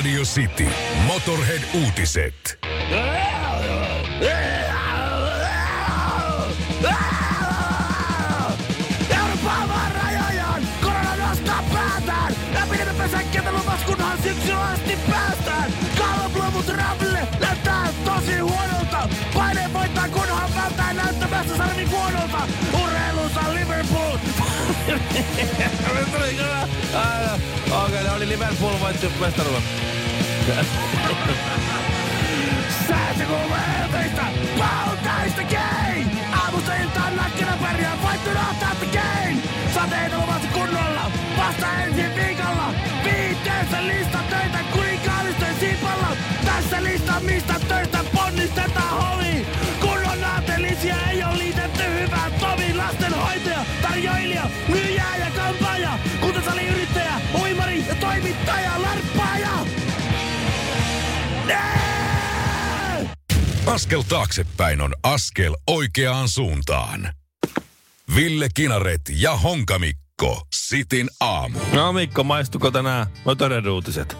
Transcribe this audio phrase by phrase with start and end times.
[0.00, 0.66] Radio City.
[1.06, 2.58] Motorhead-uutiset.
[13.86, 15.72] Kunhan syksyllä asti päästään!
[15.98, 19.08] Kallobluvut Raville näyttää tosi huonolta!
[19.34, 22.38] Paine voittaa, kunhan välttää näyttämässä sarvi huonolta!
[22.82, 24.18] Urheilussa Liverpool!
[27.84, 29.62] Okei, ne oli Liverpool voitti mestaruuden.
[32.88, 34.22] Sääsä kuulee teistä!
[34.58, 36.04] Pautaista gay!
[36.42, 37.96] Aamusta iltaan nakkina pärjää,
[38.34, 39.36] not at the game!
[39.74, 42.39] Sateita luvassa kunnolla, vasta ensi viikolla!
[63.70, 67.12] Askel taaksepäin on askel oikeaan suuntaan.
[68.16, 70.46] Ville Kinaret ja Honkamikko.
[70.54, 71.58] Sitin aamu.
[71.72, 74.16] No Mikko, maistuko tänään Motorhead uutiset?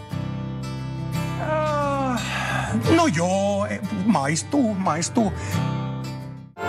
[2.95, 5.33] No joo, e, maistuu, maistuu.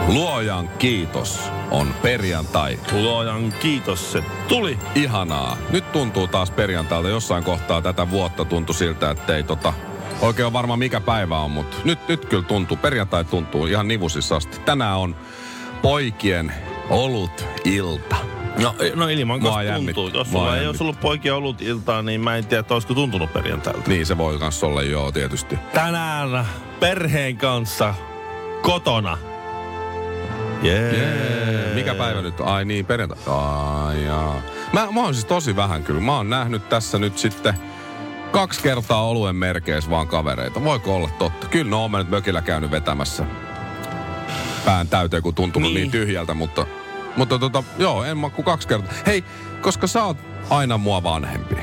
[0.07, 2.79] Luojan kiitos on perjantai.
[2.93, 4.79] Luojan kiitos, se tuli.
[4.95, 5.57] Ihanaa.
[5.71, 7.09] Nyt tuntuu taas perjantailta.
[7.09, 9.73] Jossain kohtaa tätä vuotta tuntui siltä, että ei tota...
[10.23, 12.77] Oikein on varma mikä päivä on, mutta nyt, nyt kyllä tuntuu.
[12.77, 14.59] Perjantai tuntuu ihan nivusissa asti.
[14.61, 15.17] Tänään on
[15.83, 16.53] poikien
[16.91, 18.17] olut ilta.
[18.63, 20.09] No, no ilman jännit- tuntuu.
[20.19, 22.95] Jos sulla ei jännit- olisi ollut poikia ollut iltaa, niin mä en tiedä, että olisiko
[22.95, 23.91] tuntunut perjantailta.
[23.91, 25.59] Niin se voi kans olla, joo, tietysti.
[25.75, 26.47] Tänään
[26.81, 27.95] perheen kanssa
[28.63, 29.19] kotona.
[30.63, 30.97] Jee.
[30.97, 31.73] Jee.
[31.75, 32.41] Mikä päivä nyt?
[32.41, 32.47] on?
[32.49, 33.19] Ai niin, perjantai.
[33.27, 34.43] Ai jaa.
[34.73, 36.01] Mä, mä oon siis tosi vähän kyllä.
[36.01, 37.55] Mä oon nähnyt tässä nyt sitten
[38.33, 40.65] kaksi kertaa oluen merkeissä vaan kavereita.
[40.65, 41.49] Voiko olla totta?
[41.49, 43.25] Kyllä no mä nyt mökillä käynyt vetämässä
[44.65, 45.91] pään täyteen, kun tuntunut niin, Niin.
[45.91, 46.67] tyhjältä, mutta,
[47.17, 48.93] mutta tota, joo, en mä kuin kaksi kertaa.
[49.07, 49.25] Hei,
[49.61, 50.17] koska sä oot
[50.51, 51.55] aina mua vanhempi.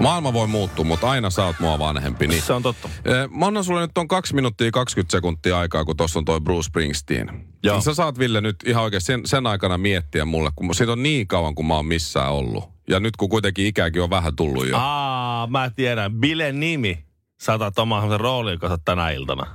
[0.00, 2.26] Maailma voi muuttua, mutta aina sä oot mua vanhempi.
[2.26, 2.88] Niin Se on totta.
[3.30, 6.62] Mä annan sulle nyt on 2 minuuttia 20 sekuntia aikaa, kun tuossa on toi Bruce
[6.66, 7.46] Springsteen.
[7.62, 7.74] Joo.
[7.74, 11.02] Niin Sä saat Ville nyt ihan oikein sen, sen aikana miettiä mulle, kun siitä on
[11.02, 12.71] niin kauan, kun mä oon missään ollut.
[12.88, 14.76] Ja nyt kun kuitenkin ikäkin on vähän tullut jo.
[14.78, 16.12] Aa, mä tiedän.
[16.12, 17.04] Bile nimi.
[17.40, 19.46] Saatat omaa semmoisen roolin, oot tänä iltana.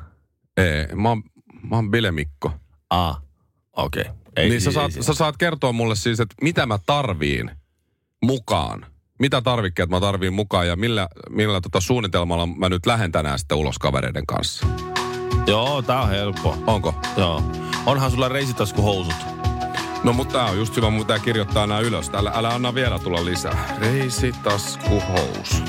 [0.57, 1.23] Ei, mä oon,
[1.69, 2.51] mä oon Bile Mikko.
[2.89, 3.21] Aa,
[3.73, 4.01] okei.
[4.01, 4.49] Okay.
[4.49, 7.51] niin sä saat, sä saat kertoa mulle siis, että mitä mä tarviin
[8.23, 8.85] mukaan.
[9.19, 13.57] Mitä tarvikkeet mä tarviin mukaan ja millä, millä tota suunnitelmalla mä nyt lähden tänään sitten
[13.57, 14.67] ulos kavereiden kanssa.
[15.47, 16.57] Joo, tää on helppo.
[16.67, 16.95] Onko?
[17.17, 17.43] Joo.
[17.85, 19.36] Onhan sulla reisitaskuhousut.
[20.03, 22.11] No mutta tää on just hyvä, mun pitää kirjoittaa nämä ylös.
[22.13, 23.77] Älä, älä anna vielä tulla lisää.
[23.79, 25.63] Reisitaskuhous.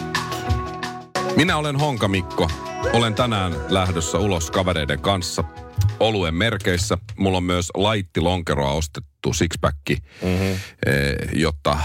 [1.36, 2.50] Minä olen Honka Mikko.
[2.92, 5.44] Olen tänään lähdössä ulos kavereiden kanssa
[6.00, 6.98] oluen merkeissä.
[7.18, 10.60] Mulla on myös laitti lonkeroa ostettu sixpacki, mm-hmm.
[11.32, 11.78] jotta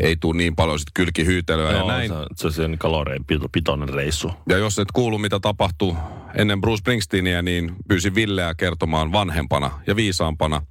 [0.00, 2.08] ei tule niin paljon sit kylkihyytelyä ja Joo, näin.
[2.08, 4.32] Se, se on sen kaloreen pito- pitoinen reissu.
[4.48, 5.96] Ja jos et kuulu, mitä tapahtui
[6.34, 10.62] ennen Bruce Springsteenia, niin pyysin Villeä kertomaan vanhempana ja viisaampana,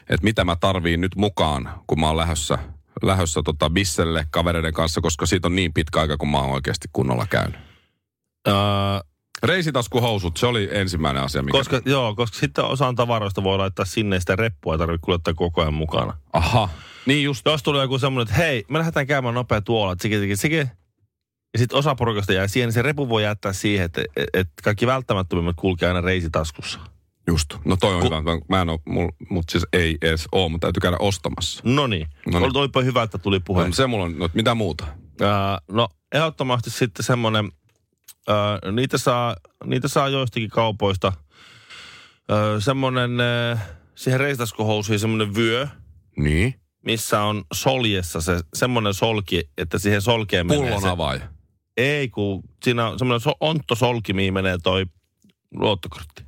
[0.00, 2.58] että mitä mä tarviin nyt mukaan, kun mä oon lähdössä,
[3.02, 6.88] lähdössä tota bisselle kavereiden kanssa, koska siitä on niin pitkä aika, kun mä oon oikeasti
[6.92, 7.60] kunnolla käynyt.
[8.48, 8.54] Öö,
[9.42, 11.58] Reisitaskuhousut, se oli ensimmäinen asia, mikä...
[11.58, 15.34] koska, joo, koska sitten osaan tavaroista voi laittaa sinne ja sitä reppua ei tarvitse kuljettaa
[15.34, 16.16] koko ajan mukana.
[16.32, 16.68] Aha,
[17.06, 17.46] niin just.
[17.46, 20.56] Jos tulee joku semmoinen, että hei, me lähdetään käymään nopea tuolla, tsiki, tsiki, tsiki.
[21.52, 24.02] Ja sitten osa porukasta jää siihen, niin se repu voi jättää siihen, että,
[24.34, 26.80] että kaikki välttämättömimmät kulkee aina reisitaskussa.
[27.26, 27.54] Just.
[27.64, 28.22] No toi on Ku- hyvä.
[28.48, 31.60] Mä en oo, mul, mut siis ei edes oo, mutta täytyy käydä ostamassa.
[31.64, 32.06] No niin.
[32.54, 33.66] Olipa hyvä, että tuli puhe.
[33.66, 34.86] No, se mulla on, no, mitä muuta?
[35.20, 37.52] Ää, no ehdottomasti sitten semmoinen,
[38.28, 41.12] ää, niitä, saa, niitä saa joistakin kaupoista,
[42.28, 45.66] ää, semmoinen, ää, siihen reistaskuhousuihin semmoinen vyö,
[46.16, 46.54] Niin.
[46.84, 51.20] Missä on soljessa se semmoinen solki, että siihen solkeen menee Pullon se, avaaja.
[51.76, 54.86] Ei, kun siinä on semmoinen so, ontto solki, mihin menee toi
[55.54, 56.22] luottokortti,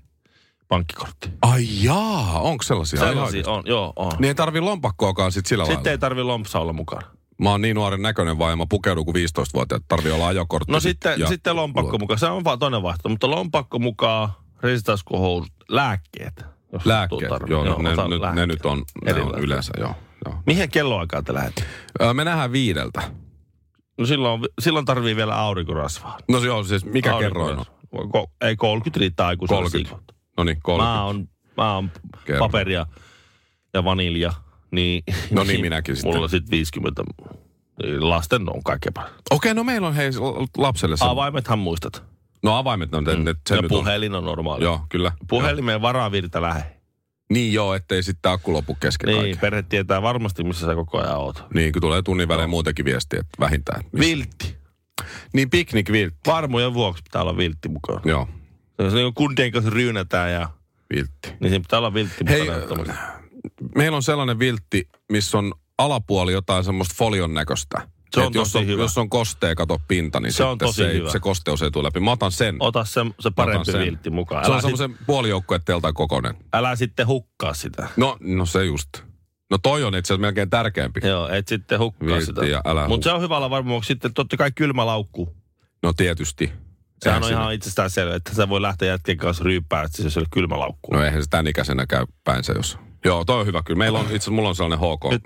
[0.69, 1.31] pankkikortti.
[1.43, 3.02] Ai jaa, onko sellaisia?
[3.02, 4.12] Ai Sellaisia on, joo, on.
[4.19, 5.90] Niin ei tarvi lompakkoakaan sit sillä Sitten lailla.
[5.90, 7.06] ei tarvi lompsa olla mukana.
[7.38, 9.82] Mä oon niin nuoren näköinen vaan ja mä pukeudun kuin 15-vuotiaat.
[9.88, 10.72] Tarvii olla ajokortti.
[10.72, 12.19] No sitten, ja- sitten lompakko mukaan.
[12.19, 14.28] Se on vaan toinen vaihtoehto, mutta lompakko mukaan,
[14.62, 16.44] reisitaskuhousut, lääkkeet.
[16.84, 19.94] Lääkkeet, tarvi- joo, ne, ne, ne, nyt on, ne on yleensä, joo.
[20.24, 20.42] Joo.
[20.46, 21.62] Mihin kelloaikaan te lähdette?
[22.02, 23.02] Öö, me nähdään viideltä.
[23.98, 26.19] No silloin, silloin tarvii vielä aurinkorasvaa.
[26.28, 27.64] No se on siis, mikä kerroin on?
[28.12, 29.88] Ko, ei 30 riittää aikuisella 30.
[29.88, 30.14] siivota.
[30.36, 30.92] No niin, 30.
[30.92, 31.90] Mä oon, mä oon
[32.38, 32.86] paperia
[33.74, 34.32] ja vanilja,
[34.70, 35.02] niin...
[35.30, 36.12] No niin, minäkin sitten.
[36.12, 37.02] Mulla on sitten 50.
[37.98, 39.12] Lasten on kaikkein paras.
[39.30, 40.10] Okei, no meillä on hei
[40.56, 41.04] lapselle se.
[41.04, 42.04] Avaimethan muistat.
[42.42, 43.78] No avaimet, no, ne, ne, se ja nyt on.
[43.78, 44.64] puhelin on normaali.
[44.64, 45.12] Joo, kyllä.
[45.28, 46.81] Puhelimeen varavirta lähe.
[47.32, 49.38] Niin joo, ettei sitten akku lopu kesken Niin, kaiken.
[49.38, 51.44] perhe tietää varmasti, missä sä koko ajan oot.
[51.55, 53.82] Niin, kun tulee tunnin välein muutenkin viestiä, että vähintään.
[53.93, 54.56] missä- Viltti.
[55.32, 56.19] Niin, piknik viltti.
[56.26, 58.00] Varmujen vuoksi pitää olla viltti mukana.
[58.05, 58.29] Joo,
[58.79, 60.49] Se on niin kundien kanssa ryynätään ja
[60.94, 61.29] viltti.
[61.40, 62.94] niin siinä pitää olla viltti Hei, mukana.
[63.75, 67.88] Meillä on sellainen viltti, missä on alapuoli jotain semmoista folion näköistä.
[68.14, 68.82] Se on jos, tosi on, hyvä.
[68.82, 71.10] jos on kostea, kato pinta, niin Se on tosi se, ei, hyvä.
[71.10, 72.00] se kosteus ei tule läpi.
[72.00, 72.56] Mä otan sen.
[72.60, 74.44] Ota se, se parempi viltti mukaan.
[74.44, 76.34] Se on Älä, sit, semmoisen puolijoukkueen teltan kokoinen.
[76.52, 77.88] älä sitten hukkaa sitä.
[77.96, 78.88] No, no se just.
[79.50, 81.00] No toi on itse asiassa melkein tärkeämpi.
[81.04, 82.62] Joo, et sitten hukkaa Viltti sitä.
[82.64, 83.86] älä Mutta se on hyvä olla varmuus.
[83.86, 85.36] Sitten totta kai kylmä laukku.
[85.82, 86.52] No tietysti.
[87.02, 90.20] Sehän Eihän on ihan itsestään selvä, että sä voi lähteä jätkien kanssa ryyppään, että se
[90.20, 90.94] on kylmä laukku.
[90.94, 92.78] No eihän se tämän ikäisenä käy päinsä, jos...
[93.04, 93.78] Joo, toi on hyvä kyllä.
[93.78, 95.10] Meillä on, itse mulla on sellainen HK.
[95.10, 95.22] Nyt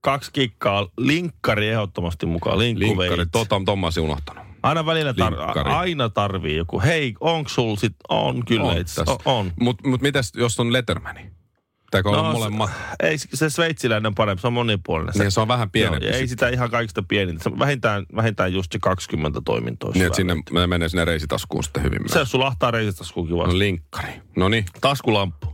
[0.00, 4.44] kaksi kikkaa, linkkari ehdottomasti mukaan, Linkkari, tota, olisin unohtanut.
[4.62, 5.70] Aina välillä tar- Linkkari.
[5.70, 6.80] aina tarvii joku.
[6.80, 7.94] Hei, onko sul sit?
[8.08, 9.02] On kyllä On itse.
[9.06, 9.18] On.
[9.24, 9.52] on.
[9.60, 11.30] Mut, mut mitäs, jos on Lettermani?
[11.84, 12.70] Pitääkö olla No, molemmat?
[13.02, 15.14] Ei, se sveitsiläinen on parempi, se on monipuolinen.
[15.14, 16.06] Se, Niin se on vähän pienempi.
[16.06, 17.42] Joo, ei sitä ihan kaikista pienintä.
[17.42, 19.90] Se on vähintään, vähintään just se 20 toimintoa.
[19.94, 22.00] Niin, sinne me menee sinne reisitaskuun sitten hyvin.
[22.06, 23.58] Se jos sulla ahtaa reisitaskuun No kiva.
[23.58, 24.12] linkkari.
[24.36, 24.64] No niin.
[24.80, 25.46] Taskulamppu.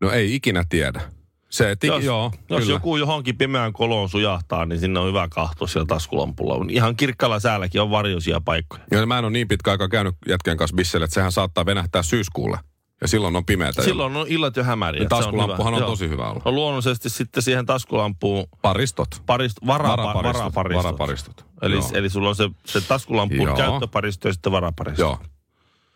[0.00, 1.00] No ei ikinä tiedä.
[1.50, 2.72] Se, tiki, Jos, joo, jos kyllä.
[2.72, 6.66] joku johonkin pimeään koloon sujahtaa, niin sinne on hyvä kahto siellä taskulampulla.
[6.70, 8.82] Ihan kirkkaalla säälläkin on varjoisia paikkoja.
[8.90, 12.02] Ja mä en ole niin pitkä aikaa käynyt jätkän kanssa bisselle, että sehän saattaa venähtää
[12.02, 12.58] syyskuulle.
[13.00, 13.82] Ja silloin on pimeätä.
[13.82, 15.00] Silloin on illat jo hämäriä.
[15.00, 15.54] Niin se on hyvä.
[15.58, 15.88] on Joo.
[15.90, 16.42] tosi hyvä olla.
[16.44, 19.08] No luonnollisesti sitten siihen taskulampuun Paristot.
[19.26, 20.34] parist, vara, Varaparistot.
[20.40, 20.84] varaparistot.
[20.84, 21.44] Varaparistot.
[21.62, 21.90] Eli, Joo.
[21.94, 23.56] eli sulla on se, se taskulampun Joo.
[23.56, 25.02] käyttöparisto ja sitten varaparisto.
[25.02, 25.18] Joo.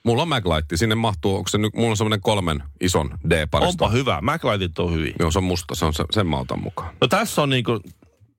[0.05, 0.77] Mulla on Maglite.
[0.77, 3.69] Sinne mahtuu, onko se nyt, mulla on semmoinen kolmen ison D-paristo.
[3.85, 4.19] Onpa hyvä.
[4.23, 5.15] MacLightit on hyvin.
[5.21, 5.75] Joo, se on musta.
[5.75, 6.95] Se on se, sen mä otan mukaan.
[7.01, 7.81] No tässä on niinku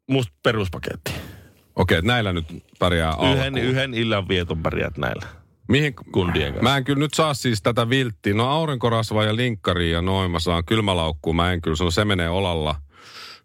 [0.10, 1.12] musta peruspaketti.
[1.76, 2.46] Okei, että näillä nyt
[2.80, 3.58] pärjää Yhden, alkuun.
[3.58, 5.26] yhden illan vieton pärjät näillä.
[5.68, 6.64] Mihin, kundien kanssa.
[6.64, 8.34] Mä en kyllä nyt saa siis tätä vilttiä.
[8.34, 11.36] No aurinkorasva ja linkkari ja noin mä saan kylmälaukkuun.
[11.36, 12.76] Mä en kyllä sano, se menee olalla.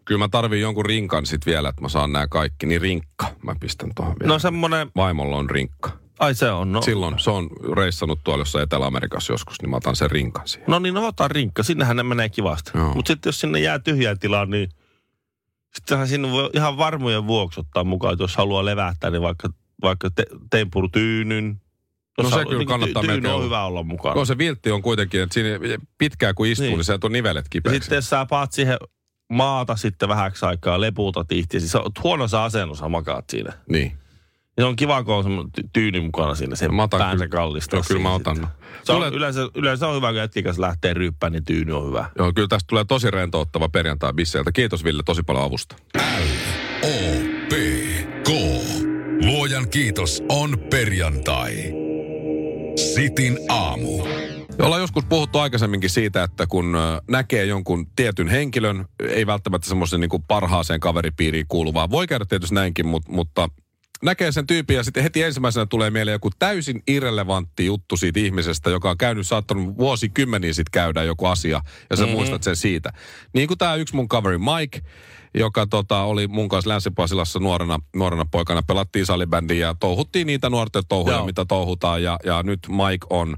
[0.04, 2.66] Kyllä mä tarviin jonkun rinkan sit vielä, että mä saan nämä kaikki.
[2.66, 4.32] Niin rinkka mä pistän tuohon vielä.
[4.32, 5.90] No semmonen, Vaimolla on rinkka.
[6.18, 6.82] Ai se on, no.
[6.82, 10.70] Silloin se on reissannut tuolla jossain Etelä-Amerikassa joskus, niin mä otan sen rinkan siihen.
[10.70, 12.70] No niin, no ota rinkka, sinnehän ne menee kivasti.
[12.94, 14.68] Mutta sitten jos sinne jää tyhjää tilaa, niin
[15.74, 19.48] sittenhän sinne voi ihan varmujen vuoksi ottaa mukaan, että jos haluaa levähtää, niin vaikka,
[19.82, 21.60] vaikka te, tempurtyynyn.
[22.18, 23.44] No se haluaa- kyllä niin kannattaa tyyny melkein on olla.
[23.44, 24.14] hyvä olla mukana.
[24.14, 25.48] No se viltti on kuitenkin, että siinä
[25.98, 26.84] pitkään kun istuu, niin, Niin.
[26.84, 27.80] se on nivelet Ja kipeäksi.
[27.80, 28.78] sitten jos sä paat siihen
[29.32, 31.72] maata sitten vähäksi aikaa, lepuutat itse, siis
[32.02, 33.52] huonossa asennossa makaat siinä.
[33.68, 33.92] Niin.
[34.58, 37.28] Ja se on kiva, kun on semmoinen ty- tyyny mukana siinä, sen Mä otan päänsä
[37.28, 37.76] kyllä- kallistaa.
[37.78, 38.36] Joo, kyllä mä otan.
[38.36, 38.52] sitten.
[38.82, 41.86] Se on, Tulee- yleensä, yleensä on hyvä, kun jätkin kanssa lähtee ryppään, niin tyyny on
[41.88, 42.10] hyvä.
[42.18, 44.52] Joo, kyllä tästä tulee tosi rentouttava perjantai bisseiltä.
[44.52, 45.76] Kiitos Ville tosi paljon avusta.
[46.82, 46.88] O,
[47.48, 47.52] P,
[48.24, 48.28] K.
[49.26, 51.52] Luojan kiitos on perjantai.
[52.94, 54.02] Sitin aamu.
[54.62, 56.76] Ollaan joskus puhuttu aikaisemminkin siitä, että kun
[57.10, 61.90] näkee jonkun tietyn henkilön, ei välttämättä semmoisen niin parhaaseen kaveripiiriin kuuluvaa.
[61.90, 63.48] Voi käydä tietysti näinkin, mutta, mutta
[64.02, 68.70] näkee sen tyypin ja sitten heti ensimmäisenä tulee mieleen joku täysin irrelevantti juttu siitä ihmisestä,
[68.70, 71.60] joka on käynyt, saattanut vuosikymmeniä sitten käydä joku asia
[71.90, 72.16] ja sä mm-hmm.
[72.16, 72.92] muistat sen siitä.
[73.32, 74.80] Niin kuin tämä yksi mun kaveri Mike,
[75.34, 80.82] joka tota, oli mun kanssa Länsi-Pasilassa nuorena, nuorena poikana, pelattiin salibändiä ja touhuttiin niitä nuorten
[80.88, 81.26] touhuja, Joo.
[81.26, 83.36] mitä touhutaan ja, ja nyt Mike on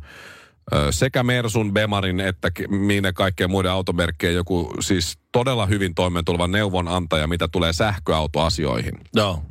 [0.90, 7.49] sekä Mersun, Bemarin että minne kaikkien muiden automerkkien joku siis todella hyvin toimeentuleva neuvonantaja, mitä
[7.49, 8.94] tulee sähköautoasioihin.
[9.14, 9.42] Joo.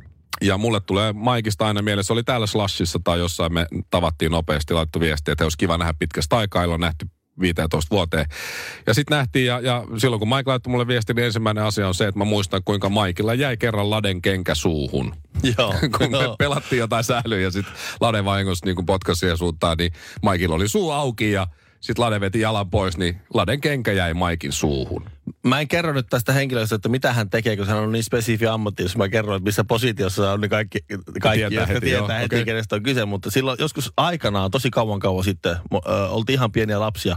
[0.42, 4.74] Ja mulle tulee Maikista aina mieleen, se oli täällä Slashissa tai jossain me tavattiin nopeasti,
[4.74, 7.06] laittoi viestiä, että olisi kiva nähdä pitkästä aikaa, ole nähty
[7.40, 8.26] 15 vuoteen.
[8.86, 11.94] Ja sitten nähtiin, ja, ja silloin kun Mike laittoi mulle viestin, niin ensimmäinen asia on
[11.94, 15.14] se, että mä muistan, kuinka Maikilla jäi kerran laden kenkä suuhun.
[15.58, 15.74] Joo.
[15.98, 16.36] kun me Joo.
[16.36, 19.92] pelattiin jotain sählyä ja sitten Lade vahingossa niin potkasi siihen suuntaan, niin
[20.22, 21.46] Maikilla oli suu auki ja
[21.80, 25.04] sitten Lade veti jalan pois, niin Laden kenkä jäi Maikin suuhun.
[25.42, 28.46] Mä en kerro nyt tästä henkilöstä, että mitä hän tekee, kun hän on niin spesifi
[28.46, 28.82] ammatti.
[28.82, 30.78] Jos mä kerron, että missä positiossa on, niin kaikki,
[31.22, 32.44] kaikki Tietää jotka heti, tietää joo, heti, okei.
[32.44, 33.04] kenestä on kyse.
[33.04, 37.16] Mutta silloin joskus aikanaan, tosi kauan kauan sitten, ö, oltiin ihan pieniä lapsia.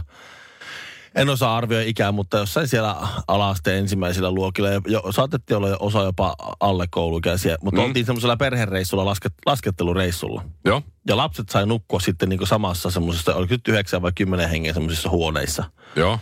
[1.14, 2.96] En osaa arvioida ikää, mutta jossain siellä
[3.28, 7.86] alasteen ensimmäisillä luokilla, ja jo, saatettiin olla jo osa jopa alle kouluikäisiä, mutta Mm.
[7.86, 10.44] oltiin semmoisella perhereissulla, lasket, laskettelureissulla.
[10.64, 14.74] Joo, Ja lapset sai nukkua sitten niin samassa semmoisessa, oliko nyt yhdeksän vai kymmenen hengen
[14.74, 15.64] semmoisissa huoneissa
[15.96, 16.18] joo.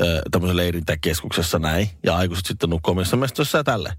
[0.00, 1.88] ö, tämmöisen leirintäkeskuksessa näin.
[2.06, 3.92] Ja aikuiset sitten nukkuu omissa mestoissa ja tälle.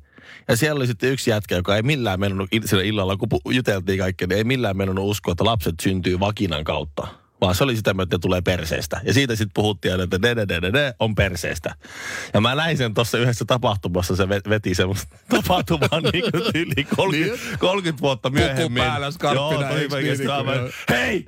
[0.47, 2.19] Ja siellä oli sitten yksi jätkä, joka ei millään
[2.55, 6.63] il- sillä illalla, kun juteltiin kaikkea, niin ei millään meinannut uskoa, että lapset syntyy vakinan
[6.63, 7.07] kautta.
[7.43, 9.01] Vaan se oli sitä, että ne tulee perseestä.
[9.03, 11.75] Ja siitä sitten puhuttiin aina, että ne, ne, ne, ne, ne on perseestä.
[12.33, 16.83] Ja mä näin sen tuossa yhdessä tapahtumassa, se ve- veti semmoista tapahtumaa niin kuin yli
[16.95, 18.83] 30, 30 vuotta myöhemmin.
[18.83, 21.27] päällä, skarppi Joo, toi niin, niin, hei!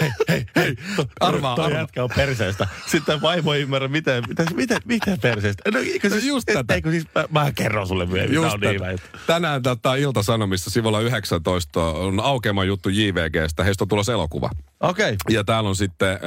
[0.00, 0.74] hei, hei, hei.
[1.20, 1.80] Arvaa, toi arvaa.
[1.80, 2.68] jätkä on perseestä.
[2.86, 5.70] Sitten vaimo ei ymmärrä, miten, miten, miten, miten perseestä.
[5.70, 6.74] No, eikö siis, just et- tätä.
[6.74, 8.34] Eikö siis, mä, mä kerron sulle myöhemmin.
[8.34, 8.90] Just Just on niin tätä.
[8.90, 9.22] hyvä.
[9.26, 13.64] Tänään tota, Ilta-Sanomissa sivulla 19 on aukeama juttu JVGstä.
[13.64, 14.50] Heistä on tulossa elokuva.
[14.80, 15.06] Okei.
[15.06, 15.36] Okay.
[15.36, 16.18] Ja täällä on sitten äh,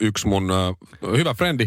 [0.00, 1.64] yksi mun äh, hyvä frendi,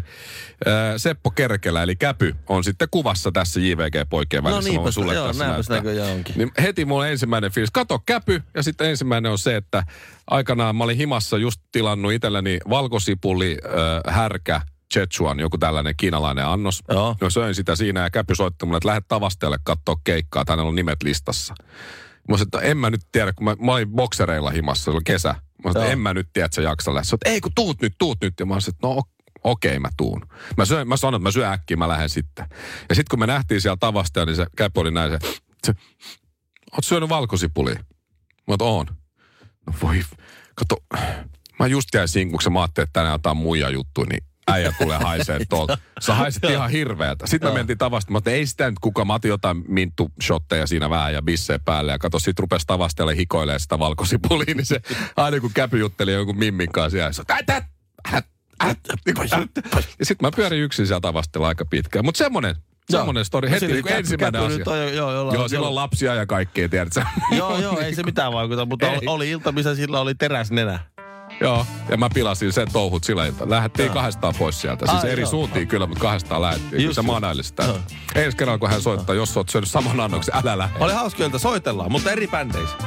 [0.67, 4.69] äh, Seppo Kerkelä, eli Käpy, on sitten kuvassa tässä JVG-poikien välissä.
[4.69, 5.77] No niinpä, sulle joo, tässä näyttää.
[5.77, 6.37] näköjään onkin.
[6.37, 9.83] Niin heti mulla ensimmäinen fiilis, kato Käpy, ja sitten ensimmäinen on se, että
[10.27, 14.61] aikanaan mä olin himassa just tilannut itselleni valkosipuli, äh, härkä,
[14.93, 16.83] Chechuan, joku tällainen kiinalainen annos.
[16.89, 17.15] Joo.
[17.21, 20.69] No söin sitä siinä ja Käpy soitti mulle, että lähde Tavasteelle katsoa keikkaa, että hänellä
[20.69, 21.53] on nimet listassa.
[22.29, 25.01] Mä sanoin, että en mä nyt tiedä, kun mä, mä olin boksereilla himassa, se oli
[25.05, 25.35] kesä.
[25.63, 28.17] Mä sanoin, en mä nyt tiedä, että sä jaksa että ei kun tuut nyt, tuut
[28.21, 28.33] nyt.
[28.39, 30.27] Ja mä sanoin, että no ok- okei, mä tuun.
[30.57, 32.45] Mä, söin, mä sanoin, että mä syön äkkiä, mä lähden sitten.
[32.89, 35.19] Ja sitten kun me nähtiin siellä Tavastea, niin se Käpy oli näin se,
[35.63, 35.73] se
[36.71, 37.83] oot syönyt valkosipulia?
[38.47, 38.85] Mä oon.
[39.67, 40.03] No voi,
[40.55, 40.77] kato,
[41.59, 45.39] mä just jäin sinkuksi, mä ajattelin, että tänään jotain muija juttu, niin äijä tulee haisee
[45.49, 45.77] tuolta.
[46.01, 47.27] Sä haiset ihan hirveätä.
[47.27, 50.89] Sitten me mentiin tavasta, ajattelin, ei sitä nyt kuka, mä otin jotain minttu shotteja siinä
[50.89, 54.81] vähän ja bissejä päälle ja kato, sit rupesi tavastella hikoilee sitä valkosipulia, niin se
[55.17, 57.63] aina kun käpy jutteli jonkun mimmin kanssa siellä, se ät, ät,
[58.13, 58.25] ät,
[58.63, 59.29] ät, niin kuin.
[59.99, 62.05] Ja sitten mä pyörin yksin siellä tavastella aika pitkään.
[62.05, 62.55] Mutta semmonen,
[62.89, 64.75] semmonen story, heti Siinä niin käpy- ensimmäinen käpy asia.
[64.77, 67.01] jo- joo, jolla- Joo, silloin on lapsia ja kaikkea, tiedätkö?
[67.37, 68.97] Joo, joo, ei se mitään vaikuta, mutta Ei.
[68.97, 70.79] oli, oli ilta, missä sillä oli teräsnenä.
[71.41, 73.49] Joo, ja mä pilasin sen touhut sillä ilta.
[73.49, 74.85] Lähdettiin kahdestaan pois sieltä.
[74.91, 75.29] Siis Ai, eri joo.
[75.29, 76.83] suuntiin kyllä, mutta kahdestaan lähdettiin.
[76.83, 77.07] Just se just.
[77.07, 77.63] manaili sitä.
[77.63, 77.79] Joo.
[78.15, 80.79] Ensi kerralla, kun hän soittaa, jos oot syönyt saman annoksen, älä lähde.
[80.79, 82.77] Oli hauska, että soitellaan, mutta eri bändeissä.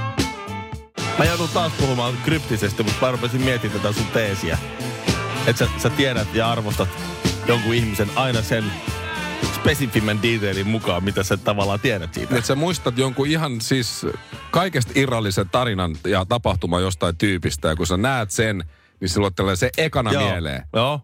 [1.18, 4.58] Mä joudun taas puhumaan kryptisesti, mutta mä rupesin miettimään tätä sun teesiä.
[5.46, 6.88] Että sä, sä tiedät ja arvostat
[7.46, 8.64] jonkun ihmisen aina sen
[9.66, 12.34] spesifimmän detailin mukaan, mitä sä tavallaan tiedät siitä.
[12.36, 14.06] Että sä muistat jonkun ihan siis
[14.50, 17.68] kaikesta irrallisen tarinan ja tapahtuman jostain tyypistä.
[17.68, 18.64] Ja kun sä näet sen,
[19.00, 20.30] niin silloin tulee se ekana Joo.
[20.30, 20.62] mieleen.
[20.72, 21.00] Joo.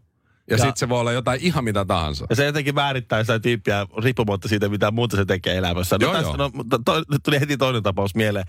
[0.51, 2.27] Ja, Ja- sitten se voi olla jotain ihan mitä tahansa.
[2.31, 5.97] Ja se jotenkin määrittää sitä tyyppiä riippumatta siitä, mitä muuta se tekee elämässä.
[6.01, 6.37] No, Joo, tässä, joo.
[6.37, 6.51] no,
[6.85, 6.93] to,
[7.25, 8.45] tuli heti toinen tapaus mieleen.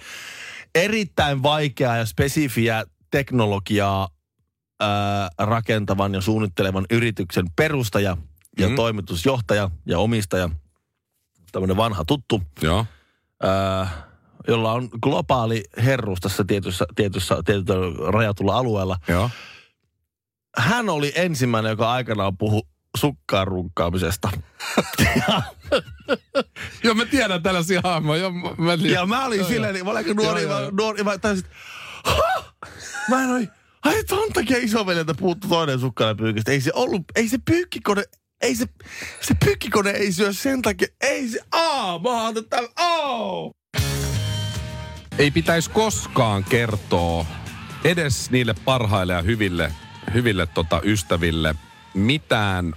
[0.75, 4.07] Erittäin vaikeaa ja spesifiä teknologiaa
[4.79, 8.17] ää, rakentavan ja suunnittelevan yrityksen perustaja
[8.59, 8.75] ja Mhm.
[8.75, 10.49] toimitusjohtaja ja omistaja.
[11.51, 12.85] Tämmöinen vanha tuttu, Joo.
[13.43, 14.07] ää,
[14.47, 18.97] jolla on globaali herruus tässä tietyssä, tietyssä, tietyllä rajatulla alueella.
[19.07, 19.29] Joo.
[20.57, 22.61] Hän oli ensimmäinen, joka aikanaan puhui
[22.97, 24.29] sukkaan runkkaamisesta.
[26.83, 28.21] Joo, mä tiedän tällaisia hahmoja.
[28.21, 30.71] Joo, mä, Ja mä olin silleen, niin mä olin nuori, Joo, joo, mä, joo.
[30.77, 31.45] nuori, mä täysin,
[32.05, 32.43] "Ha!"
[33.09, 33.49] mä en oi,
[33.83, 36.51] ai ton takia isoveljeltä puuttu toinen sukkana pyykistä.
[36.51, 38.03] Ei se ollut, ei se pyykkikone,
[38.43, 38.65] ei se,
[39.21, 43.51] se pyykkikone ei syö sen takia, ei se, aa, mä täällä, oo.
[45.17, 47.25] ei pitäisi koskaan kertoa
[47.83, 49.71] edes niille parhaille ja hyville,
[50.13, 51.55] hyville tota ystäville
[51.93, 52.73] mitään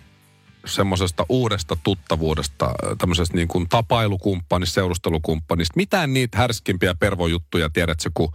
[0.66, 8.32] semmoisesta uudesta tuttavuudesta, tämmöisestä niin kuin tapailukumppanista, seurustelukumppanista, mitään niitä härskimpiä pervojuttuja, tiedätkö, kun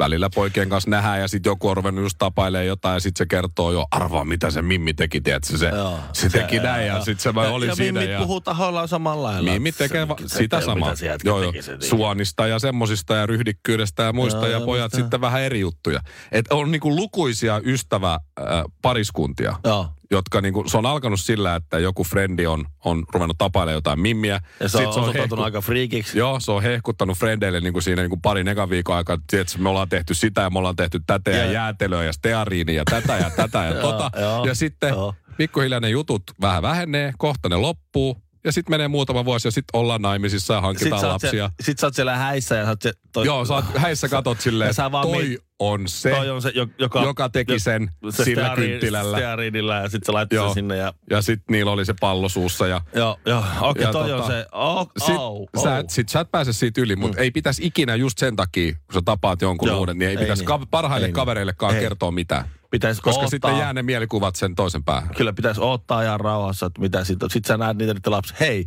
[0.00, 3.26] välillä poikien kanssa nähdään ja sitten joku on ruvennut just tapailee jotain ja sitten se
[3.26, 5.98] kertoo jo, arvaa mitä se Mimmi teki, tiedätkö, se, Joo.
[6.12, 8.00] se teki näin ja sitten se vaan oli ja siinä.
[8.00, 9.52] mimmit puhuu tahoillaan samalla lailla.
[9.52, 10.96] Mimmit tekee va- Se- sitä se- samaa.
[10.96, 11.52] se Joo, joo.
[11.60, 11.86] se teki.
[11.86, 15.60] Suonista ja semmosista ja ryhdikkyydestä ja muista Joo, ja joo, pojat mistä- sitten vähän eri
[15.60, 16.00] juttuja.
[16.32, 18.46] Et on niinku lukuisia ystävä äh,
[18.82, 19.88] pariskuntia, Joo.
[20.10, 24.40] Jotka niinku, se on alkanut sillä, että joku frendi on, on ruvennut tapailemaan jotain mimmiä.
[24.60, 26.18] Ja se on Sit osoittautunut aika friikiksi.
[26.18, 29.58] Joo, se on hehkuttanut frendeille niin kuin siinä niin kuin parin ekan viikon aikaa, että
[29.58, 32.84] me ollaan tehty sitä ja me ollaan tehty tätä ja, Ja- jäätelöä ja steariinia ja
[32.84, 34.10] tätä ja tätä ja tota.
[34.20, 35.14] joo, ja sitten joo.
[35.36, 39.80] pikkuhiljaa ne jutut vähän vähenee, kohta ne loppuu ja sitten menee muutama vuosi ja sitten
[39.80, 41.30] ollaan naimisissa ja Sitten hankitaan oot lapsia.
[41.30, 44.08] siellä, sit sä oot siellä häissä ja sä oot se, toi, Joo, sä oot häissä
[44.08, 47.28] katot silleen, Ja sä vaan toi miet- on se, toi on se, jo- joka, joka
[47.28, 49.16] teki sen se sillä steari- kynttilällä.
[49.16, 50.46] Stearinilla ja sitten sä laittoi Joo.
[50.48, 50.94] sen sinne ja...
[51.10, 54.30] Ja sitten niillä oli se pallo suussa ja Joo, joo, okei, okay, toi tota, on
[54.30, 54.46] se.
[54.52, 55.78] Oh, Sit, oh, sä, oh.
[55.78, 57.22] et, sit sä et pääse siitä yli, mutta mm.
[57.22, 60.22] ei pitäisi ikinä just sen takia, kun sä tapaat jonkun Joo, uuden, niin ei, ei
[60.22, 60.46] pitäisi niin.
[60.46, 61.14] ka- parhaille Ei niin.
[61.14, 61.80] kavereillekaan Ei.
[61.80, 62.44] kertoa mitään.
[62.70, 65.14] Pitäisi Koska odottaa, sitten jää ne mielikuvat sen toisen päähän.
[65.14, 67.30] Kyllä pitäisi ottaa ja rauhassa, että mitä sitten on.
[67.30, 68.36] Sitten sä näet niitä niitä lapsia.
[68.40, 68.66] Hei,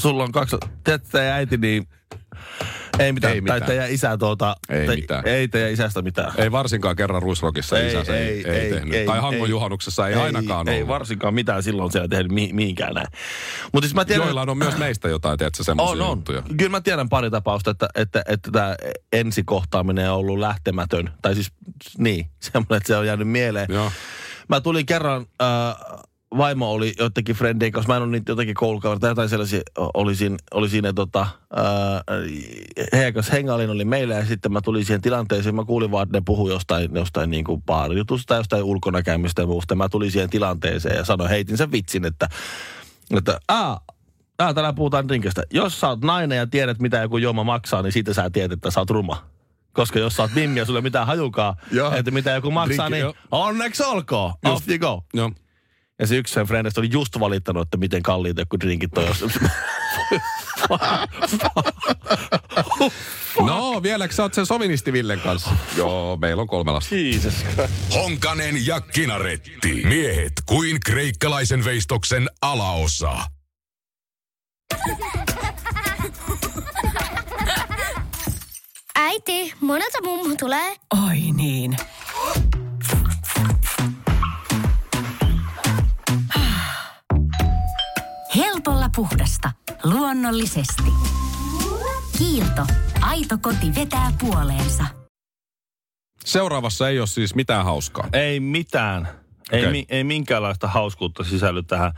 [0.00, 0.56] sulla on kaksi,
[1.14, 1.88] ja äiti, niin
[3.00, 3.34] Ei mitään.
[3.34, 3.62] Ei Tai mitään.
[3.68, 4.56] teidän isä tuota...
[4.68, 5.26] Ei te, mitään.
[5.26, 6.32] Ei teidän isästä mitään.
[6.36, 9.06] Ei varsinkaan kerran Ruisrokissa Ei, isänsä ei, ei, ei, tehnyt.
[9.06, 10.88] tai Hangon juhannuksessa ei, ainakaan Ei ollut.
[10.88, 13.06] varsinkaan mitään silloin siellä tehnyt mi- mihinkään näin.
[13.72, 14.24] Mutta siis mä tiedän...
[14.26, 16.18] Joillain on myös meistä jotain, tiedätkö, semmoisia on, on.
[16.18, 16.42] juttuja.
[16.56, 18.76] Kyllä mä tiedän pari tapausta, että, että, että tämä
[19.12, 21.10] ensikohtaaminen on ollut lähtemätön.
[21.22, 21.52] Tai siis
[21.98, 23.66] niin, semmoinen, että se on jäänyt mieleen.
[23.70, 23.92] Joo.
[24.48, 25.48] Mä tulin kerran, äh,
[26.36, 29.60] vaimo oli jotenkin frendien kanssa, mä en ole niitä jotenkin koulukavereita, jotain sellaisia
[29.94, 31.26] oli siinä, oli siinä tota,
[32.92, 36.18] heidän kanssa hengailin oli meillä ja sitten mä tulin siihen tilanteeseen, mä kuulin vaan, että
[36.18, 39.74] ne puhui jostain, jostain niin kuin baarijutusta tai jostain ulkonäkäymistä ja muusta.
[39.74, 42.28] Mä tulin siihen tilanteeseen ja sanoin, heitin sen vitsin, että,
[43.16, 43.80] että aa,
[44.38, 45.42] Aa, täällä puhutaan drinkistä.
[45.50, 48.70] Jos sä oot nainen ja tiedät, mitä joku juoma maksaa, niin siitä sä tiedät, että
[48.70, 49.26] sä oot ruma.
[49.72, 51.56] Koska jos sä oot mimmi ja sulla ei ole mitään hajukaa,
[51.96, 53.14] että mitä joku maksaa, Drinkki, niin joo.
[53.30, 54.32] onneksi olkoon.
[54.44, 55.04] Off you go.
[55.14, 55.30] Joo.
[56.00, 59.14] Ja se yksi sen frendistä oli just valittanut, että miten kalliita joku drinkit on.
[63.46, 65.50] No, vieläkö sä oot sen sovinisti Villen kanssa?
[65.76, 66.94] Joo, meillä on kolme lasta.
[66.94, 67.34] Jesus
[67.94, 69.82] Honkanen ja Kinaretti.
[69.84, 73.16] Miehet kuin kreikkalaisen veistoksen alaosa.
[78.94, 80.76] Äiti, monelta mummu tulee?
[81.06, 81.76] Oi niin.
[88.96, 89.50] Puhdasta.
[89.84, 90.92] Luonnollisesti.
[92.18, 92.66] Kiilto.
[93.00, 94.84] Aito koti vetää puoleensa.
[96.24, 98.08] Seuraavassa ei ole siis mitään hauskaa.
[98.12, 99.08] Ei mitään.
[99.52, 99.72] Ei, Okei.
[99.72, 101.92] mi, ei minkäänlaista hauskuutta sisälly tähän.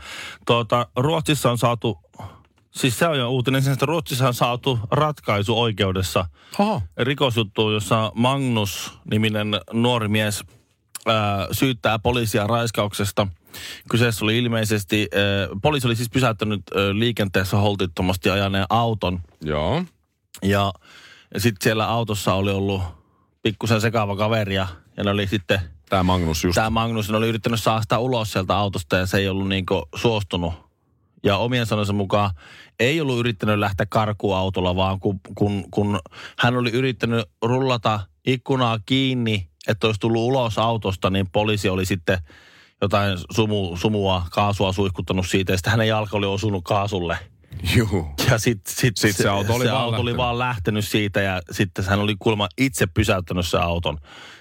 [0.45, 1.99] Tuota, Ruotsissa on saatu,
[2.71, 6.25] siis se on jo uutinen, sen, että Ruotsissa on saatu ratkaisu oikeudessa
[6.59, 6.81] Oho.
[6.97, 10.43] rikosjuttu, jossa Magnus-niminen nuori mies
[11.05, 13.27] ää, syyttää poliisia raiskauksesta.
[13.89, 15.21] Kyseessä oli ilmeisesti, ää,
[15.61, 19.19] poliisi oli siis pysäyttänyt ää, liikenteessä holtittomasti ajaneen auton.
[19.41, 19.83] Joo.
[20.41, 20.73] Ja,
[21.33, 22.81] ja sitten siellä autossa oli ollut
[23.41, 24.67] pikkusen sekaava kaveri ja,
[24.97, 26.55] ja ne oli sitten, Tää Magnus just.
[26.55, 29.83] tämä Magnus ne oli yrittänyt saada sitä ulos sieltä autosta ja se ei ollut niinku
[29.95, 30.53] suostunut.
[31.23, 32.31] Ja omien sanojensa mukaan
[32.79, 35.99] ei ollut yrittänyt lähteä karkuun autolla, vaan kun, kun, kun
[36.39, 42.17] hän oli yrittänyt rullata ikkunaa kiinni, että olisi tullut ulos autosta, niin poliisi oli sitten
[42.83, 47.17] jotain sumu, sumua, kaasua suihkuttanut siitä, ja sitten hänen jalka oli osunut kaasulle.
[47.75, 48.07] Juu.
[48.31, 50.17] Ja sitten sit, Sit se auto oli se vaan auto oli lähtenyt.
[50.17, 53.97] vaan lähtenyt siitä ja sitten hän oli kuulemma itse pysäyttänyt se auton.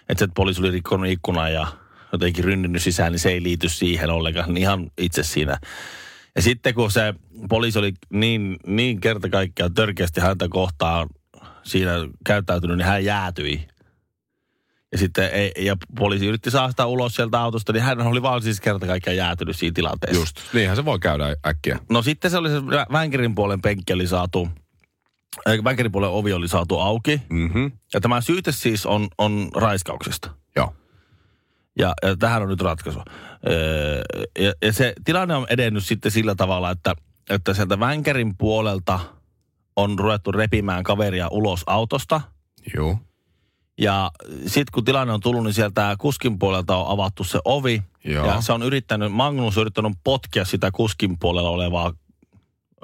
[0.09, 1.67] Että se poliisi oli rikkonut ikkunan ja
[2.13, 4.57] jotenkin rynninyt sisään, niin se ei liity siihen ollenkaan.
[4.57, 5.59] Ihan itse siinä.
[6.37, 7.15] Ja sitten kun se
[7.49, 11.09] poliisi oli niin, niin kerta kaikkiaan törkeästi häntä kohtaan
[11.63, 11.93] siinä
[12.27, 13.67] käyttäytynyt, niin hän jäätyi.
[14.93, 18.43] Ja sitten ei, ja poliisi yritti saada sitä ulos sieltä autosta, niin hän oli vaan
[18.43, 20.21] siis kerta kaikkiaan jäätynyt siinä tilanteessa.
[20.21, 20.37] Just.
[20.53, 21.79] Niinhän se voi käydä äkkiä.
[21.91, 24.49] No sitten se oli se vä- vänkärin puolen penkki oli saatu,
[25.49, 27.23] äh, vänkärin puolen ovi oli saatu auki.
[27.29, 27.67] Mhm.
[27.95, 30.31] Ja tämä syyte siis on, on raiskauksesta.
[30.57, 30.75] Joo.
[31.79, 33.03] Ja, ja tähän on nyt ratkaisu.
[33.51, 34.03] Öö,
[34.39, 36.95] ja, ja se tilanne on edennyt sitten sillä tavalla, että,
[37.31, 39.01] että sieltä vänkärin puolelta
[39.77, 42.21] on ruvettu repimään kaveria ulos autosta.
[42.77, 42.99] Joo.
[43.79, 44.11] Ja
[44.47, 47.83] sitten kun tilanne on tullut, niin sieltä kuskin puolelta on avattu se ovi.
[48.05, 48.27] Joo.
[48.27, 51.93] Ja se on yrittänyt, Magnus on yrittänyt potkia sitä kuskin puolella olevaa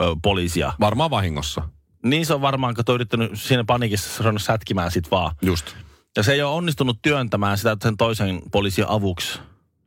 [0.01, 0.73] ö, poliisia.
[0.81, 1.63] Varmaan vahingossa.
[2.03, 5.37] Niin se on varmaan, kato yrittänyt siinä panikissa ruvennut sätkimään sit vaan.
[5.43, 5.77] Just.
[6.17, 9.39] Ja se ei ole onnistunut työntämään sitä sen toisen poliisin avuksi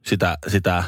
[0.06, 0.84] sitä, sitä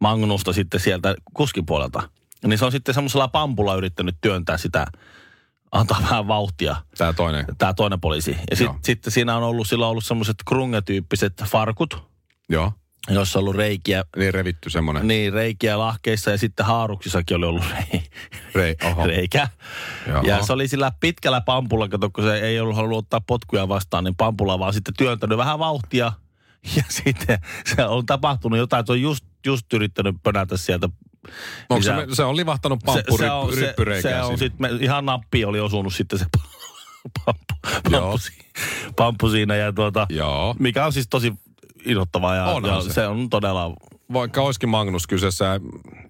[0.00, 2.02] Magnusta sitten sieltä kuskin puolelta.
[2.46, 4.86] Niin se on sitten semmoisella pampulla yrittänyt työntää sitä,
[5.72, 7.44] antaa vähän vauhtia, Tää toinen.
[7.58, 8.36] tämä toinen poliisi.
[8.50, 8.78] Ja sit, Joo.
[8.84, 12.02] sitten siinä on ollut, sillä on ollut semmoiset krungetyyppiset farkut,
[12.48, 12.72] Joo.
[13.10, 15.08] joissa on ollut reikiä, Niin revitty semmonen.
[15.08, 18.02] niin reikiä lahkeissa ja sitten haaruksissakin oli ollut rei,
[18.54, 19.06] Rei, oho.
[19.06, 19.48] reikä.
[20.06, 20.22] Jaha.
[20.26, 24.04] Ja se oli sillä pitkällä pampulla, kato, kun se ei ollut halunnut ottaa potkuja vastaan,
[24.04, 26.12] niin pampulla vaan sitten työntänyt vähän vauhtia.
[26.76, 27.38] Ja sitten
[27.76, 30.88] se on tapahtunut jotain, että se on just, just yrittänyt pönätä sieltä.
[31.70, 33.52] Onko se, se, on livahtanut pamppu se, se on,
[34.02, 36.26] se, on sit, me, ihan nappi oli osunut sitten se
[37.24, 37.54] pamppu,
[37.90, 38.18] pamppu,
[38.96, 39.56] pamppu siinä.
[39.56, 40.56] Ja tuota, Joo.
[40.58, 41.32] mikä on siis tosi
[41.84, 42.92] innoittavaa ja, Onhan ja se.
[42.92, 43.06] se.
[43.06, 43.74] on todella,
[44.12, 45.60] Vaikka olisikin Magnus kyseessä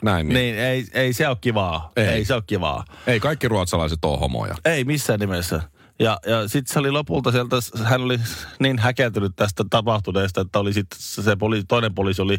[0.03, 1.92] näin, niin, niin ei, ei se ole kivaa.
[1.96, 2.05] Ei.
[2.05, 2.14] Ei.
[2.14, 2.85] ei se ole kivaa.
[3.07, 4.55] ei kaikki ruotsalaiset ole homoja.
[4.64, 5.62] Ei missään nimessä.
[6.00, 8.18] Ja, ja sitten se oli lopulta sieltä, hän oli
[8.58, 12.38] niin häkeltynyt tästä tapahtuneesta, että oli sitten se poliisi, toinen poliisi oli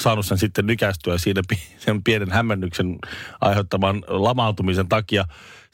[0.00, 1.42] saanut sen sitten nykästyä siinä
[1.78, 2.98] sen pienen hämmennyksen
[3.40, 5.24] aiheuttaman lamautumisen takia.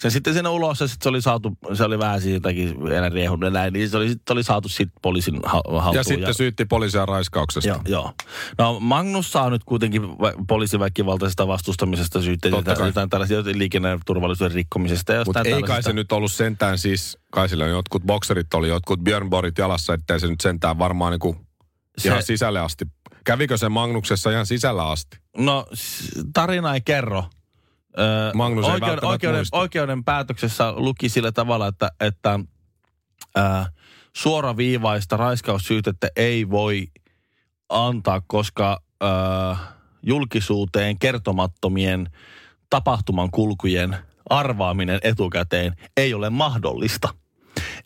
[0.00, 3.44] Sen sitten sinne ulos ja sitten se oli saatu, se oli vähän siitäkin enää riehunut
[3.46, 5.94] ja näin, niin se oli, sit oli saatu sitten poliisin ha- haltuun.
[5.94, 7.68] Ja sitten syytti poliisia raiskauksesta.
[7.68, 8.12] Joo, joo.
[8.58, 12.86] No Magnus saa nyt kuitenkin vä- poliisiväkivaltaisesta vastustamisesta syytteitä, kai.
[12.88, 15.12] jotain tällaisia liikenneturvallisuuden rikkomisesta.
[15.12, 15.92] Ja Mutta ei kai se tällaisista.
[15.92, 20.26] nyt ollut sentään siis, kai sillä jotkut bokserit oli, jotkut Björn Borgit jalassa, ettei se
[20.26, 21.36] nyt sentään varmaan niinku
[21.98, 22.84] Se- ihan sisälle asti.
[23.24, 25.18] Kävikö se Magnuksessa ihan sisällä asti?
[25.36, 25.66] No
[26.34, 27.24] tarina ei kerro.
[27.98, 29.56] Öö, Magnus ei oikeuden, oikeuden, muista.
[29.56, 32.40] oikeuden päätöksessä luki sillä tavalla, että, että
[33.36, 33.66] ää,
[34.16, 36.86] suoraviivaista raiskaussyytettä ei voi
[37.68, 39.56] antaa, koska ää,
[40.02, 42.10] julkisuuteen kertomattomien
[42.70, 43.96] tapahtuman kulkujen
[44.30, 47.08] arvaaminen etukäteen ei ole mahdollista.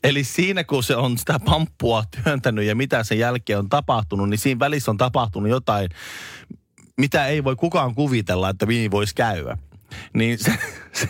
[0.05, 4.39] Eli siinä kun se on sitä pamppua työntänyt ja mitä sen jälkeen on tapahtunut, niin
[4.39, 5.89] siinä välissä on tapahtunut jotain,
[6.99, 9.59] mitä ei voi kukaan kuvitella, että niin voisi käydä.
[10.15, 10.59] Niin se,
[10.93, 11.09] sen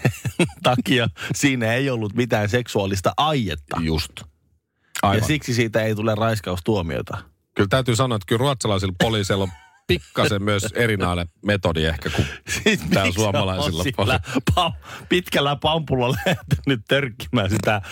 [0.63, 3.77] takia siinä ei ollut mitään seksuaalista aietta.
[3.81, 4.13] Just.
[4.19, 5.27] Ja Aivan.
[5.27, 7.19] siksi siitä ei tule raiskaustuomiota.
[7.55, 9.51] Kyllä täytyy sanoa, että kyllä ruotsalaisilla poliiseilla on
[9.87, 13.83] pikkasen myös erinäinen metodi ehkä kuin Siis täällä on suomalaisilla.
[13.83, 14.73] sillä pa-
[15.09, 17.83] pitkällä pampulla lähtenyt törkkimään sitä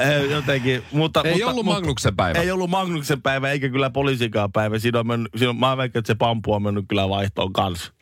[0.00, 0.82] eh, jotenkin.
[0.92, 2.38] Mutta, Ei mutta, ollut mutta, Magnuksen päivä.
[2.40, 4.78] Ei ollut Magnuksen päivä, eikä kyllä poliisikaan päivä.
[4.78, 7.92] Siinä on mennyt, siinä on, mä väikän, että se pampu on mennyt kyllä vaihtoon kanssa.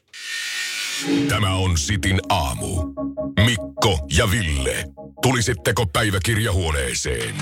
[1.29, 2.95] Tämä on Sitin aamu.
[3.45, 4.85] Mikko ja Ville.
[5.23, 7.35] Tulisitteko päiväkirjahuoneeseen?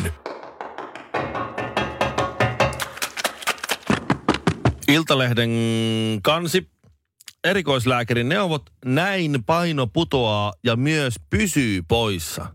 [4.88, 5.50] Iltalehden
[6.22, 6.70] kansi.
[7.44, 12.46] Erikoislääkärin neuvot, näin paino putoaa ja myös pysyy poissa.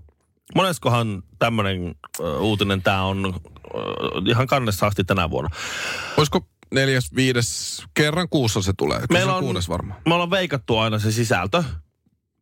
[0.55, 1.95] Moneskohan tämmöinen
[2.39, 5.49] uutinen tämä on äh, ihan kannessa asti tänä vuonna.
[6.17, 8.97] Olisiko neljäs, viides kerran kuussa se tulee?
[8.97, 10.01] Kyllä Meillä se on, kuudes varmaan.
[10.07, 11.63] me ollaan veikattu aina se sisältö.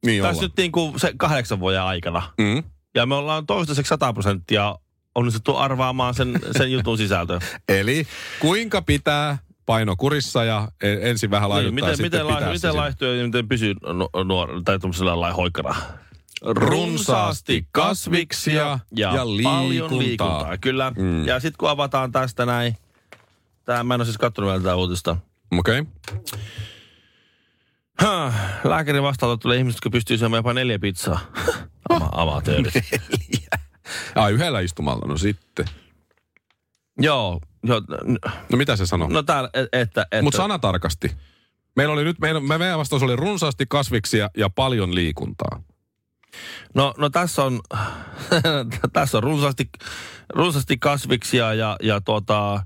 [0.06, 0.44] Niin Tässä ollaan.
[0.44, 2.32] nyt niin kuin se kahdeksan vuoden aikana.
[2.38, 2.64] Mm.
[2.96, 4.76] Ja me ollaan toistaiseksi 100 prosenttia
[5.16, 7.40] onnistuttu arvaamaan sen, sen jutun sisältö.
[7.70, 8.08] Eli
[8.40, 12.76] kuinka pitää paino kurissa ja e- ensin vähän laittaa niin, miten, miten, pitää lai, miten
[12.76, 15.76] laihtuu ja miten pysyy nu- nuor, tai tuollaisella lailla hoikana.
[16.46, 20.00] Runsaasti kasviksia ja paljon liikuntaa.
[20.00, 20.58] liikuntaa.
[20.58, 20.92] Kyllä.
[20.98, 21.26] Mm.
[21.28, 22.78] Ja sitten kun avataan tästä näin,
[23.66, 25.18] Tää, mä en ole siis katsonut vielä tätä uutista.
[25.60, 25.80] Okei.
[25.80, 25.92] Okay.
[28.64, 31.20] Lääkärin vastaanotto tulee ihmiset, jotka pystyy syömään jopa neljä pizzaa.
[31.90, 32.74] Ama, amatöörit.
[34.16, 35.66] Ai yhdellä istumalla, no sitten.
[37.00, 38.18] Joo, joo, n-
[38.52, 39.08] No mitä se sanoo?
[39.08, 40.02] no täällä, et- että...
[40.02, 41.12] että Mutta sanatarkasti.
[41.76, 45.64] Meillä oli nyt, meidän, me- meidän vastaus oli runsaasti kasviksia ja paljon liikuntaa.
[46.74, 47.60] No, no tässä on,
[48.94, 49.70] tässä on runsaasti,
[50.30, 52.66] runsaasti kasviksia ja, ja tuota,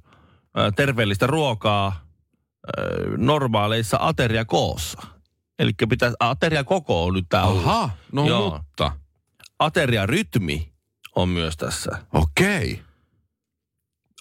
[0.76, 2.06] terveellistä ruokaa
[3.18, 5.02] normaaleissa ateriakoossa.
[5.60, 8.58] Eli pitää, ateria koko on nyt tämä Aha, no Joo.
[8.58, 8.92] mutta.
[9.60, 10.72] Ateriarytmi
[11.16, 11.98] on myös tässä.
[12.14, 12.72] Okei.
[12.74, 12.86] Okay.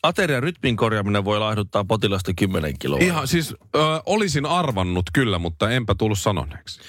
[0.03, 2.99] Ateriarytmin korjaaminen voi laihduttaa potilasta 10 kiloa.
[3.03, 6.81] Ihan siis ö, olisin arvannut kyllä, mutta enpä tullut sanoneeksi.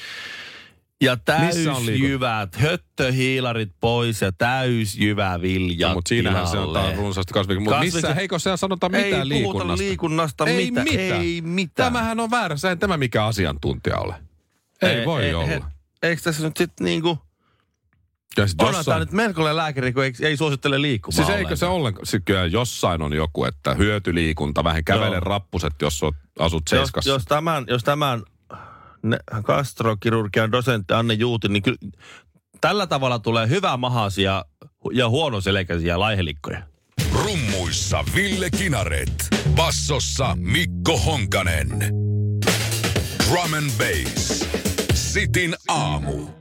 [1.01, 7.63] Ja täysjyvät, höttöhiilarit pois ja täysjyvä vilja No, mutta siinähän se on taas runsaasti kasviksia.
[7.63, 9.77] Mutta missä heikossa ei sanota mitään Ei liikunnasta.
[9.77, 11.21] liikunnasta ei mitä, mitään.
[11.21, 11.93] ei mitään.
[11.93, 12.57] Tämähän on väärä.
[12.57, 14.15] Sä en tämä mikä asiantuntija ole.
[14.81, 15.47] Ei, ei voi olla.
[15.47, 15.61] He,
[16.03, 17.17] eikö tässä nyt sitten niinku...
[18.37, 21.55] ja sit Onhan tämä jossain, nyt melkoinen lääkäri, kun ei, ei suosittele liikkumaan siis eikö
[21.55, 25.19] se ollenkaan, siis kyllä jossain on joku, että hyötyliikunta, vähän kävele Joo.
[25.19, 27.09] rappuset, jos oot, asut jos, seiskassa.
[27.09, 28.23] jos tämän, jos tämän
[29.43, 31.77] gastrokirurgian dosentti Anne Juuti, niin kyllä
[32.61, 34.45] tällä tavalla tulee hyvä mahasia
[34.91, 36.61] ja huonoselkäisiä laihelikkoja.
[37.11, 39.27] Rummuissa Ville Kinaret.
[39.55, 41.69] Bassossa Mikko Honkanen.
[43.29, 44.45] Drum and Bass.
[44.93, 46.35] Sitin aamu.